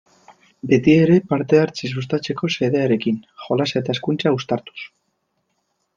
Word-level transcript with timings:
Beti 0.71 0.95
ere 1.01 1.17
parte-hartzea 1.33 1.91
sustatzeko 1.97 2.51
xedearekin, 2.55 3.21
jolasa 3.45 3.83
eta 3.85 3.97
hezkuntza 3.97 4.37
uztartuz. 4.39 4.79